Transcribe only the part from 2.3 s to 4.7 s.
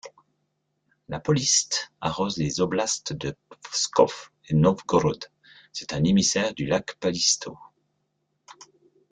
les oblasts de Pskov et